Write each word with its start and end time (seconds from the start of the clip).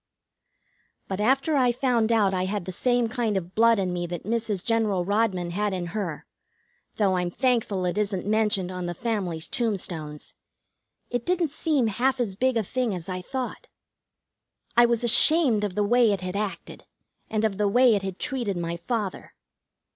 But 1.07 1.21
after 1.21 1.55
I 1.55 1.71
found 1.71 2.11
out 2.11 2.33
I 2.33 2.45
had 2.45 2.65
the 2.65 2.71
same 2.71 3.07
kind 3.07 3.37
of 3.37 3.53
blood 3.53 3.77
in 3.77 3.93
me 3.93 4.07
that 4.07 4.23
Mrs. 4.23 4.63
General 4.63 5.05
Rodman 5.05 5.51
had 5.51 5.73
in 5.73 5.85
her, 5.93 6.25
though 6.95 7.17
I'm 7.17 7.29
thankful 7.29 7.85
it 7.85 7.99
isn't 7.99 8.25
mentioned 8.25 8.71
on 8.71 8.87
the 8.87 8.95
family's 8.95 9.47
tombstones, 9.47 10.33
it 11.11 11.23
didn't 11.23 11.51
seem 11.51 11.85
half 11.85 12.19
as 12.19 12.33
big 12.33 12.57
a 12.57 12.63
thing 12.63 12.95
as 12.95 13.09
I 13.09 13.21
thought. 13.21 13.67
I 14.75 14.87
was 14.87 15.03
ashamed 15.03 15.63
of 15.63 15.75
the 15.75 15.83
way 15.83 16.11
it 16.11 16.21
had 16.21 16.35
acted, 16.35 16.87
and 17.29 17.45
of 17.45 17.59
the 17.59 17.67
way 17.67 17.93
it 17.93 18.01
had 18.01 18.17
treated 18.17 18.57
my 18.57 18.77
father. 18.77 19.35